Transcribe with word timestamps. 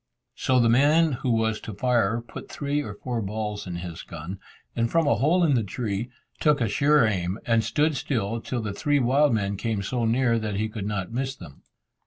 So 0.33 0.59
the 0.59 0.67
man 0.67 1.11
who 1.11 1.29
was 1.29 1.61
to 1.61 1.75
fire 1.75 2.23
put 2.27 2.49
three 2.51 2.81
or 2.81 2.95
four 2.95 3.21
balls 3.21 3.67
in 3.67 3.75
his 3.75 4.01
gun, 4.01 4.39
and 4.75 4.89
from 4.89 5.05
a 5.05 5.13
hole 5.13 5.43
in 5.43 5.53
the 5.53 5.61
tree, 5.63 6.09
took 6.39 6.59
a 6.59 6.67
sure 6.67 7.05
aim, 7.05 7.37
and 7.45 7.63
stood 7.63 7.95
still 7.95 8.41
till 8.41 8.63
the 8.63 8.73
three 8.73 8.97
wild 8.99 9.31
men 9.31 9.57
came 9.57 9.83
so 9.83 10.05
near 10.05 10.39
that 10.39 10.55
he 10.55 10.69
could 10.69 10.87
not 10.87 11.11
miss 11.13 11.35
them. 11.35 11.61